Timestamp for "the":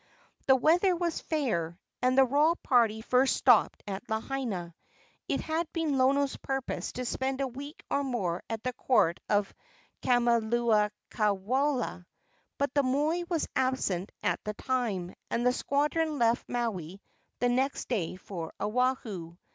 0.47-0.55, 2.17-2.25, 8.63-8.73, 12.73-12.81, 14.43-14.55, 15.45-15.53, 17.37-17.49